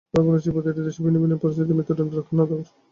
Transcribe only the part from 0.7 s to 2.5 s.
দেশে ভিন্ন ভিন্ন পরিস্থিতিতে মৃত্যুদণ্ড রাখা না-রাখার